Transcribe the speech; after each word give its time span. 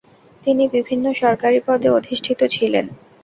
তিনি 0.43 0.63
বিভিন্ন 0.75 1.05
সরকারি 1.21 1.59
পদে 1.67 1.89
অধিষ্ঠিত 1.97 2.39
ছিলেন। 2.55 2.85